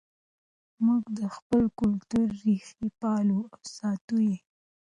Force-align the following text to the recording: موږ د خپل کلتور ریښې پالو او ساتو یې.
موږ 0.85 1.03
د 1.19 1.21
خپل 1.35 1.63
کلتور 1.79 2.25
ریښې 2.43 2.87
پالو 2.99 3.39
او 3.53 3.61
ساتو 3.77 4.17
یې. 4.27 4.37